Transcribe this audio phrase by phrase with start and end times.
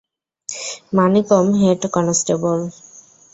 [0.95, 2.59] Manickam, head constable.